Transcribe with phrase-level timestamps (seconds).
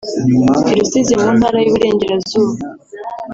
[0.69, 2.57] I Rusizi mu Ntara y’Iburengerazuba